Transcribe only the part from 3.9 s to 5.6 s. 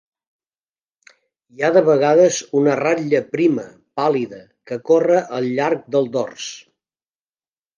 pàl·lida, que corre al